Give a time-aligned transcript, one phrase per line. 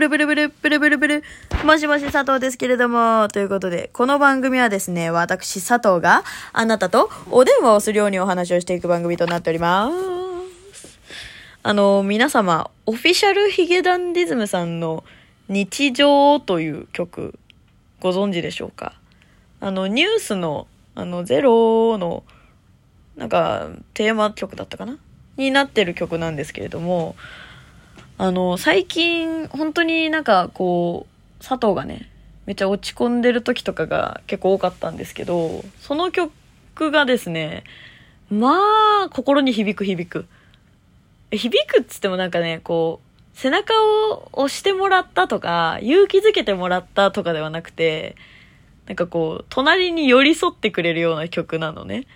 [0.00, 1.24] ブルブルブル、ブルブルブル。
[1.62, 6.24] もしもし佐藤ですけれども、ということで、この番組はですね、私佐藤が
[6.54, 9.90] あなたとお電話をするようにお話をしていく番組となっておりま
[10.72, 10.98] す。
[11.62, 15.04] あの、皆様、オフィシャルヒゲダンディズムさんの
[15.50, 17.38] 日常という曲、
[18.00, 18.94] ご存知でしょうか？
[19.60, 22.22] あの、ニュースの、あの、ゼロの、
[23.18, 24.96] なんか、テーマ曲だったかな？
[25.36, 27.16] になってる曲なんですけれども、
[28.22, 31.06] あの、最近、本当になんかこ
[31.40, 32.10] う、佐藤がね、
[32.44, 37.64] めっちゃ落ち込んでる時とかが結構多かったんですけど、その曲がですね、
[38.28, 38.58] ま
[39.06, 40.26] あ、心に響く響く。
[41.30, 43.72] 響くっつってもなんかね、こう、背中
[44.10, 48.16] を押してもらったとか、勇気づけてもらったとかではなくて、
[48.84, 52.06] なんかこう、隣に寄り添ってくれるような曲なのね。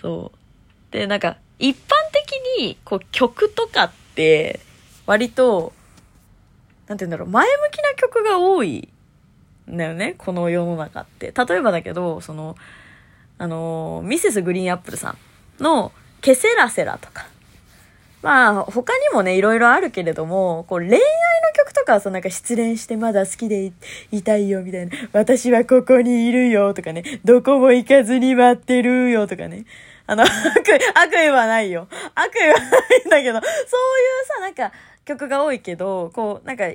[0.00, 0.92] そう。
[0.92, 4.58] で、なんか、一般的に、こう、曲とかって、
[5.06, 5.72] 割と、
[6.88, 8.88] なんて言うんだろう、前向きな曲が多い
[9.70, 11.32] んだよね、この世の中って。
[11.32, 12.56] 例えばだけど、その、
[13.38, 17.26] あの、ミセスグリーンアップルさんの、ケセラセラとか。
[18.22, 20.98] まあ、他にもね、いろいろあるけれども、こう、恋愛の
[21.56, 23.72] 曲とかはさ、なんか失恋してまだ好きで
[24.12, 24.92] いたいよ、みたいな。
[25.12, 27.02] 私はここにいるよ、とかね。
[27.24, 29.64] どこも行かずに待ってるよ、とかね。
[30.06, 30.30] あの、悪意、
[30.94, 31.88] 悪意はないよ。
[32.14, 32.64] 悪意はな
[32.96, 33.52] いんだけど、そうい
[34.12, 34.72] うさ、なんか、
[35.04, 36.66] 曲が多いけど、こう、なんか、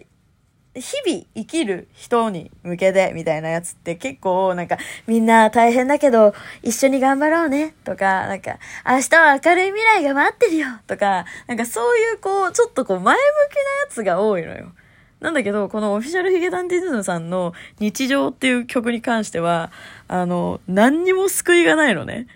[0.80, 14.72] 日々生きる人に向けてみたいなやつって結構なんかみんな大変だけど一緒に頑張ろうねとかなんか明日は明るい未来が待ってるよとかなんかそういうこうちょっとこう前向きなやつが多いのよ。
[15.20, 19.72] なんだけど、このオフィシャルヒゲダンディズムさんの日常っていう曲に関しては、
[20.08, 22.28] あの、何にも救いがないのね。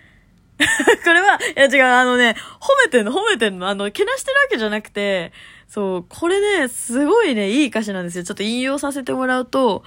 [1.04, 3.68] これは、いや違う、あのね、褒めてんの、褒めてんの。
[3.68, 5.32] あの、けなしてるわけじゃなくて、
[5.68, 8.24] そう、これね、すごいね、いい歌詞なんですよ。
[8.24, 9.84] ちょっと引用させてもらうと、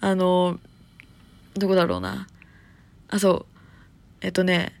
[0.00, 0.58] あの、
[1.54, 2.26] どこだろうな。
[3.08, 3.46] あ、そう。
[4.20, 4.72] えっとね、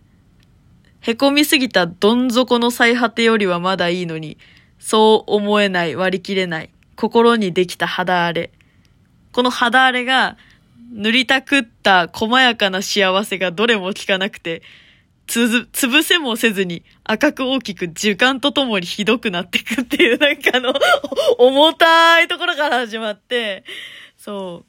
[1.00, 4.38] へこみすぎたどん底の最果てよりはまだいいのに、
[4.78, 8.50] そう思えない、割り切れない、心にできた肌荒れ。
[9.32, 10.36] この肌荒れが、
[10.92, 14.62] 塗りたくった細やかな幸せがどれも効かなくて、
[15.32, 20.74] つ、ぶせもせずに赤く大きく時間とともにひどくなっていくっていう なんかあの、
[21.38, 23.64] 重たいところから始まって、
[24.18, 24.64] そ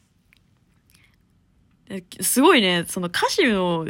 [1.89, 2.23] う。
[2.23, 3.85] すごいね、その歌詞の、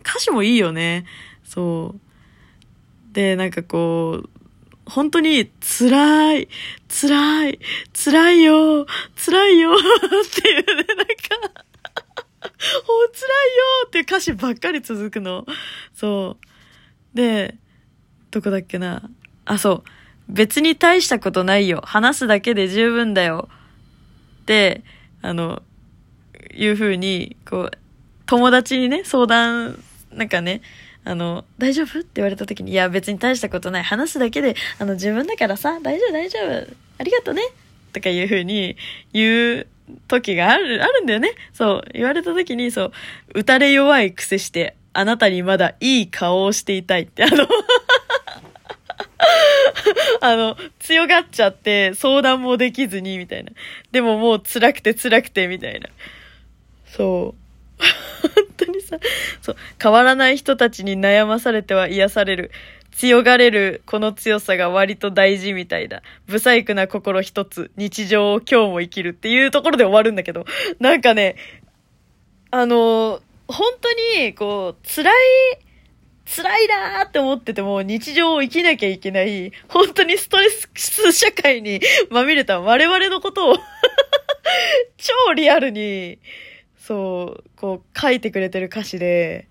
[0.00, 1.04] 歌詞もいいよね。
[1.42, 2.00] そう。
[3.12, 4.30] で、なんかこう、
[4.86, 6.48] 本当に辛い、
[6.88, 7.58] 辛い、
[7.92, 8.86] 辛いよ、
[9.16, 11.63] 辛いよ っていうね、なんか、
[12.84, 15.46] お辛いよって歌詞ばっかり続くの。
[15.94, 17.16] そう。
[17.16, 17.56] で、
[18.30, 19.08] どこだっけな。
[19.44, 19.90] あ、そう。
[20.28, 21.82] 別に大したことないよ。
[21.84, 23.48] 話すだけで十分だよ。
[24.42, 24.82] って、
[25.22, 25.62] あの、
[26.54, 27.70] いう風に、こう、
[28.26, 29.82] 友達にね、相談、
[30.12, 30.62] なんかね、
[31.04, 33.82] あの、大丈夫って言われた時に、いや、別に大したことない。
[33.82, 36.76] 話すだけで、あの、自分だからさ、大丈夫、大丈夫。
[36.98, 37.42] ありがとね。
[37.92, 38.76] とかいう風に
[39.12, 39.66] 言う
[40.08, 41.32] 時がある、あるんだよね。
[41.52, 41.84] そう。
[41.92, 42.92] 言われた時に、そう、
[43.34, 47.48] 打たれ弱い癖して、あなたにまだいい顔をしていたいって、あの、
[50.20, 53.52] あの、強がっちゃって相談もできずに、みたいな。
[53.92, 55.88] でももう辛くて辛くて、みたいな。
[56.86, 57.44] そう。
[58.34, 58.98] 本当にさ、
[59.42, 62.50] そう、変わらない人たちに悩まされては癒される。
[62.96, 66.02] 強がれるこの強さが割と大事みたいだ。
[66.26, 70.44] 不細工な心一つ、日常を今日も生きるっていうところで終わるんだけど、
[70.78, 71.36] なんかね、
[72.50, 75.14] あの、本当に、こう、辛い、
[76.24, 81.80] 辛いなーって思ってても日常を生きなきゃいけない、本当にストレス社会に
[82.10, 83.56] まみれた我々のことを
[84.96, 86.18] 超リアルに、
[86.78, 89.48] そう、こう書いてくれてる歌詞で、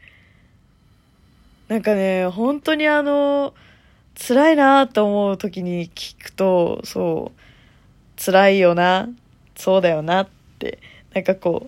[1.68, 3.54] なんかね、本当にあの、
[4.16, 9.10] 辛いなと思う時に聞くと、そう、辛いよな、
[9.56, 10.28] そうだよなっ
[10.60, 10.80] て、
[11.14, 11.68] なんかこ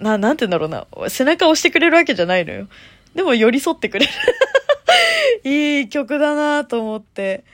[0.00, 2.68] う、な、なんて言うんだろうな、背中を押してくれるわけじゃないのよ。
[3.14, 4.12] でも寄り添ってくれる。
[5.44, 7.44] いい曲だなと思って、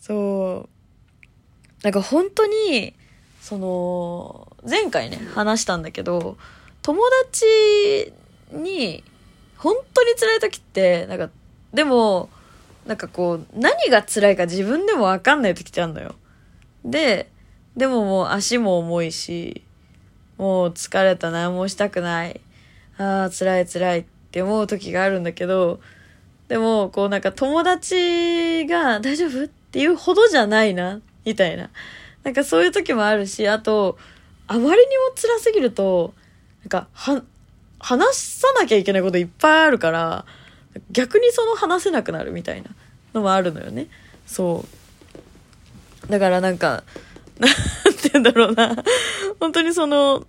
[0.00, 2.94] そう、なんか本当に、
[3.40, 6.36] その、前回ね、話したんだけど、
[6.82, 8.12] 友達
[8.52, 9.02] に、
[9.60, 11.28] 本当に辛い時って、なんか、
[11.74, 12.30] でも、
[12.86, 16.14] なんかこう、何が辛いか自分でもわかんない時ってあるのよ。
[16.82, 17.30] で、
[17.76, 19.62] でももう足も重いし、
[20.38, 22.40] もう疲れた何もしたくない。
[22.96, 25.80] ああ、辛い辛いって思う時があるんだけど、
[26.48, 31.68] でも、こうなんか友達が大丈夫っていうほどじゃないな、みたいな。
[32.24, 33.98] なんかそういう時もあるし、あと、
[34.46, 34.80] あまりにも
[35.14, 36.14] 辛すぎると、
[36.62, 37.22] なんか、は、
[37.80, 40.24] 話さなきゃいけないこといっぱいあるから、
[40.92, 42.70] 逆にその話せなくなるみたいな
[43.14, 43.88] のもあるのよね。
[44.26, 44.64] そ
[46.08, 46.10] う。
[46.10, 46.84] だからなんか、
[47.40, 48.76] なんて言うんだろうな。
[49.40, 50.26] 本当にその、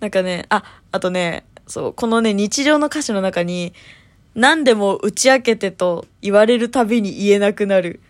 [0.00, 0.62] なんかね、あ、
[0.92, 3.74] あとね、そう、このね、日常の歌詞の中に、
[4.34, 8.00] 何でも打ち明けてと言われるたびに言えなくなる。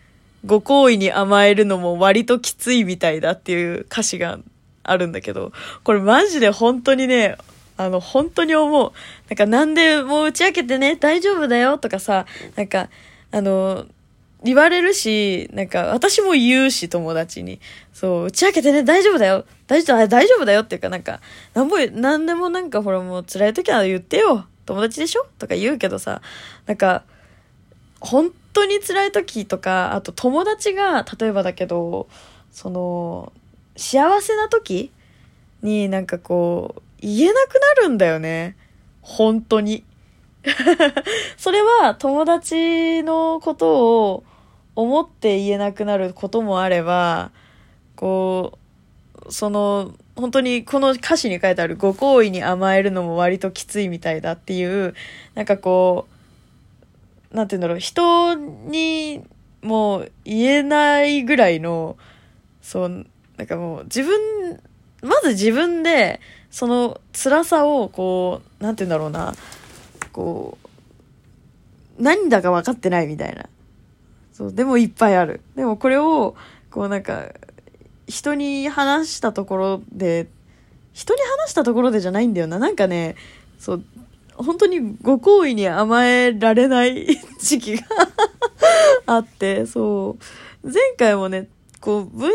[0.45, 4.39] ご好意に甘えるのも割ときついみたいだっていう歌詞が
[4.83, 5.53] あるんだけど、
[5.83, 7.37] これマジで本当にね、
[7.77, 8.93] あの、本当に思う。
[9.29, 12.27] なんか何でもう打ち明けてね、大丈夫だよとかさ、
[12.57, 12.89] なんか、
[13.31, 13.87] あの、
[14.45, 17.61] 言われるし、なんか私も言うし、友達に。
[17.93, 19.45] そう、打ち明けてね、大丈夫だよ。
[19.67, 21.21] 大丈夫、大丈夫だよっていうか、なんか、
[21.55, 24.47] なんも、なんでもなんかほらもう辛い時は言ってよ。
[24.67, 25.27] 友達でしょ？
[25.39, 26.23] とか言うけどさ、
[26.67, 27.05] なんか、
[28.01, 32.09] 本当に辛い時とか、あと友達が、例えばだけど、
[32.53, 33.33] その、
[33.77, 34.93] 幸せな時
[35.63, 38.57] になんかこう、言えなくなるんだよね。
[39.03, 39.85] 本当に。
[41.37, 44.25] それは友達のことを
[44.75, 47.31] 思って言えなくなることもあれば、
[47.97, 48.59] こ
[49.27, 54.95] う、その、本当にこの歌詞に書いてあるご好意に甘えるのも割ときついみたいだっていう、
[55.35, 56.07] なんかこ
[57.33, 59.25] う、なんて言うんだろう、人に
[59.63, 61.97] もう言えないぐらいの、
[62.63, 63.07] そう、
[63.37, 64.61] なんかもう自分、
[65.03, 66.21] まず自分で、
[66.57, 69.35] その辛さをこう、なんて言うんだろうな、
[70.11, 70.57] こ
[71.99, 73.45] う、何だか分かってないみたいな。
[74.33, 75.43] そう、でもいっぱいある。
[75.55, 76.35] でもこれを、
[76.71, 77.27] こうなんか、
[78.09, 80.29] 人に話したところで、
[80.95, 82.59] 人に話したところでじゃないんだよな。
[82.59, 83.17] なんかね、
[83.59, 83.85] そう、
[84.33, 87.83] 本当にご好意に甘えられない時期が
[89.05, 90.17] あって、そ
[90.65, 90.73] う。
[90.73, 91.49] 前回もね、
[91.87, 92.31] こう、V 字回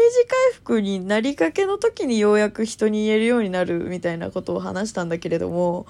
[0.54, 5.86] 復になりかけの時にようやく人に言えるようになるみたいなことを話したんだけれども、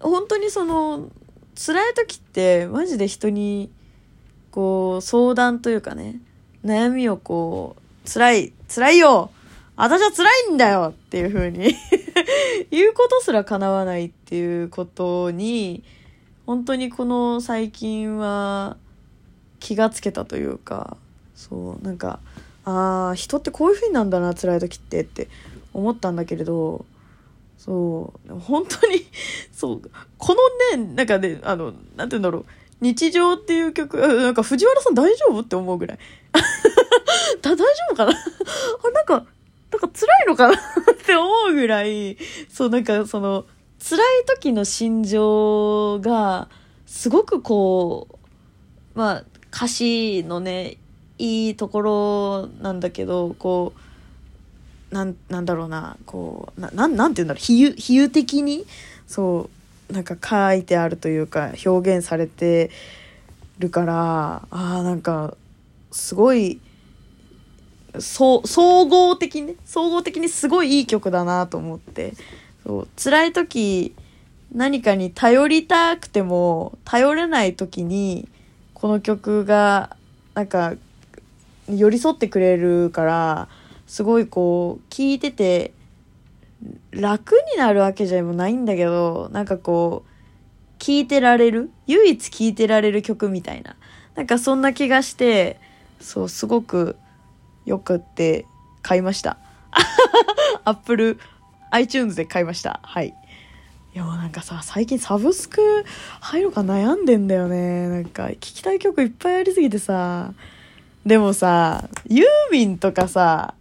[0.00, 1.10] 本当にその、
[1.54, 3.70] 辛い時ってマジで人に、
[4.52, 6.18] こう、相談というかね、
[6.64, 9.32] 悩みをこう、辛い、辛いよ!
[9.76, 10.94] 私は辛いんだよ!
[10.96, 11.74] っていう風に
[12.72, 15.84] 言うことすら叶わないっていうことに、
[16.46, 18.78] 本当にこの最近は
[19.60, 20.96] 気がつけたというか、
[21.34, 22.20] そう、なんか、
[22.68, 25.28] ああ、人ってこういう風になんだな、辛い時ってって
[25.72, 26.84] 思ったんだけれど、
[27.56, 29.06] そう、本当に、
[29.52, 30.36] そう、こ
[30.74, 32.44] のね、なんかね、あの、なんて言うんだろう、
[32.82, 35.98] 日常っていう曲、なんか藤原さん大丈夫って思うぐらい。
[37.40, 38.12] だ大丈夫かな？
[38.12, 40.54] あ、なんか、なんか辛いのかな？
[40.54, 40.58] っ
[41.06, 42.18] て思うぐらい、
[42.50, 43.46] そう、なんかその、
[43.82, 46.50] 辛い時の心情が、
[46.84, 50.76] すごくこう、まあ、歌詞のね、
[51.18, 53.72] いいところなんだけど、こ
[54.90, 58.64] う、なん、なんだろうな、こう、な、なん、なんて言うんだろう、比喩、比喩的に、
[59.06, 59.50] そ
[59.90, 62.70] う、なんか書いてあるというか、表現されて
[63.58, 65.34] るから、ああ、なんか、
[65.90, 66.60] すごい、
[67.98, 68.42] 総
[68.86, 72.14] 合的にね、総合的にすごいいい曲だなと思って、
[72.64, 73.94] そう、辛い時、
[74.52, 78.28] 何かに頼りたくても、頼れない時に、
[78.74, 79.96] この曲が、
[80.34, 80.74] なんか、
[81.68, 83.48] 寄り添ってくれるから、
[83.86, 85.72] すごいこう、聴いてて、
[86.90, 90.08] 楽になるわけじゃないんだけど、なんかこう、
[90.78, 91.70] 聴いてられる？
[91.86, 93.76] 唯一聴いてられる曲みたいな。
[94.14, 95.60] なんかそんな気がして、
[96.00, 96.96] そう、すごく
[97.64, 98.46] よくって
[98.82, 99.38] 買いました。
[100.64, 101.18] Apple
[101.70, 102.80] iTunes で買いました。
[102.82, 103.14] はい。
[103.94, 105.84] いやなんかさ、最近サブスク
[106.20, 107.88] 入るか悩んでんだよね。
[107.88, 110.32] なんか聴きたい曲いっぱいありすぎてさ。
[111.08, 113.54] でもさ、ユーミンとかさ、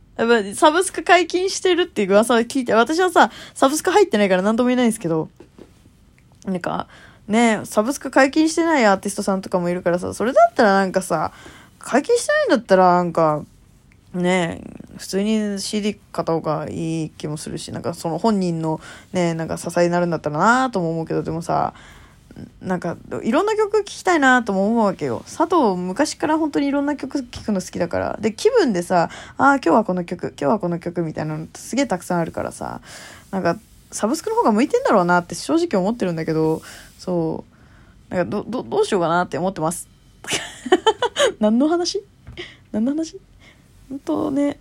[0.54, 5.30] サブスク解禁してるっていう噂を聞いて、私はさ、サブスク入ってないから何とも言えないんですけど、
[6.44, 6.90] なんか、
[7.30, 11.32] ねサブスク解禁してないアーティストさんとかもいるからさ、それだったらなんかさ、
[11.80, 13.46] 解禁してないんだったらなんか、
[14.14, 14.62] ね
[14.98, 18.82] 普通に CD 買った方がいい気もするし、なんかその本人の
[19.14, 21.74] ね、なんか支えになるんだったらなとも思うけど、でもさ、
[22.62, 25.24] なんかいろんな曲聴きたいなとも思うわけよ。
[25.26, 28.18] 佐藤昔から本当にいろんな曲聴くの好きだから。
[28.20, 32.82] で、気分でさ、あ、今日はこの曲、今日はこの曲みたいなのすげえたくさんあるからさ、
[33.32, 33.58] なんか
[33.92, 36.62] サブスクの方が向いてんだろうなって正直思ってるんだけど、
[37.00, 37.46] そ
[38.12, 39.88] う、なんかど、ど、どうしようかなって思ってます。
[41.40, 42.04] 何の話？
[42.72, 43.20] 何の話？
[43.90, 44.60] 本当ね、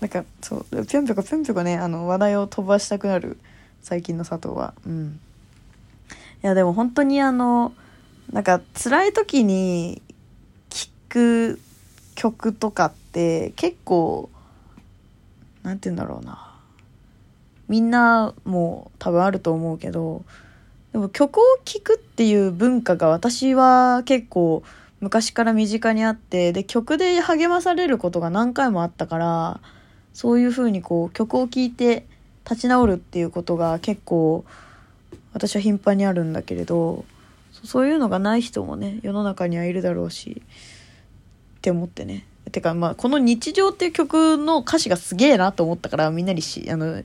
[0.00, 3.38] なんかそう、ぴょんぴょこぴょんぴょこね、あの話題を飛ばしたくなる
[3.82, 4.74] 最近の佐藤は。
[4.86, 5.20] うん。
[6.42, 7.72] いやでも本当にあの
[8.32, 10.02] なんか辛い時に
[10.70, 11.60] 聴く
[12.14, 14.30] 曲とかって結構
[15.62, 16.44] なんて言うんだろうな。
[17.68, 20.24] みんなも多分あると思うけど、
[20.92, 24.62] でも曲を聴くっていう文化が私は結構
[25.00, 29.60] 昔から身近にあってで曲で励まされることが何回もあったから
[30.14, 32.06] そういう風にこう曲を聴いて
[32.48, 34.44] 立ち直るっていうことが結構
[35.32, 37.04] 私は頻繁にあるんだけれど
[37.52, 40.42] そういうのがない人もね世の中にはいるだろうし
[41.58, 42.24] って思ってね。
[42.52, 47.02] てかまあこの「日常」っていう曲の歌詞がすげえなと思ったからみんなにしあの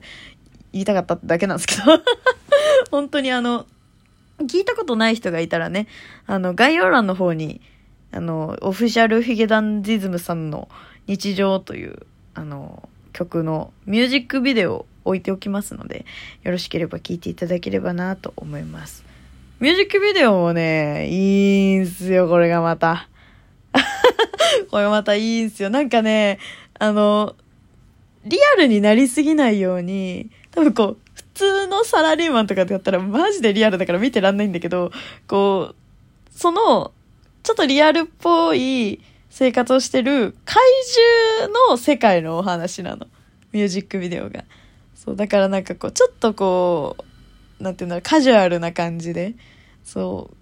[0.72, 1.82] 言いたかっただけなんですけど。
[2.90, 3.66] 本当にあの
[4.40, 5.86] 聞いたことない人がいたらね、
[6.26, 7.60] あの、概要欄の方に、
[8.12, 10.68] あの、オフィシャルヒゲダンディズムさんの
[11.06, 16.04] 日常という、あの、曲のミュージックビデオ置いておきますので、
[16.42, 19.04] よろしければ聞いていただければなと思います。
[19.60, 23.08] ミュージックビデオもね、いいんすよ、これがまた。
[24.70, 25.70] これまたいいんすよ。
[25.70, 26.38] なんかね、
[26.78, 27.34] あの、
[28.24, 34.92] リアルになりすぎないように、多分こう、普通のサラリーマンとかだったらマジでリアルだから見てらんないんだけど、
[35.26, 35.74] こう、
[36.30, 36.92] その、
[37.42, 40.62] ちょっとリアルっぽい生活をしてる怪
[41.38, 43.06] 獣の世界のお話なの。
[43.52, 44.44] ミュージックビデオが。
[44.94, 46.96] そう、だからなんかこう、ちょっとこ
[47.60, 49.34] う、なんていうんだろう、カジュアルな感じで、
[49.84, 50.36] そう、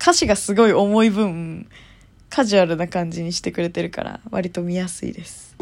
[0.00, 1.68] 歌詞がすごい重い分、
[2.30, 5.56] カジュアルな感じにしてくれてるから、割と見やすいです。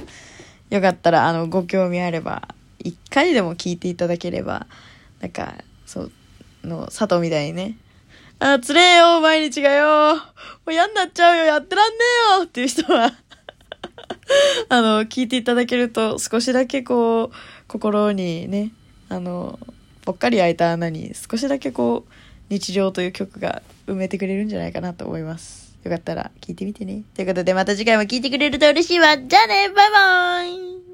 [0.71, 2.49] よかったら、あの、ご興味あれば、
[2.79, 4.67] 一回でも聞いていただければ、
[5.21, 5.55] なんか、
[5.87, 6.13] そう、
[6.65, 7.77] の、佐藤みたいにね、
[8.39, 10.17] あ、つれえよ、毎日がよ。
[10.17, 10.21] も
[10.67, 11.99] う嫌になっちゃうよ、やってらんね
[12.37, 13.13] えよっていう人は
[14.69, 17.37] あの、聞いていただけると少しだけこう、
[17.73, 18.71] 心にね、
[19.09, 19.59] あの、
[20.05, 22.13] ぽっかり開いた穴に少しだけこう、
[22.51, 25.75] 日常という曲が埋めてくれるんじゃないかなと思います。
[25.83, 27.03] よかったら聴いてみてね。
[27.15, 29.17] ということでまた次回も聴いてくれると嬉しいわ。
[29.17, 30.92] じゃあねバイバーイ